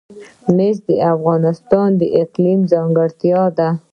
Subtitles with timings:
[0.55, 3.69] مس د افغانستان د اقلیم ځانګړتیا ده.